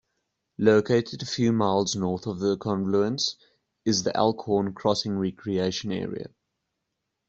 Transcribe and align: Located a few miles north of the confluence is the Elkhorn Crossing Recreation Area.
Located 0.57 1.21
a 1.21 1.27
few 1.27 1.51
miles 1.53 1.95
north 1.95 2.25
of 2.25 2.39
the 2.39 2.57
confluence 2.57 3.35
is 3.85 4.01
the 4.01 4.17
Elkhorn 4.17 4.73
Crossing 4.73 5.15
Recreation 5.19 5.91
Area. 5.91 6.31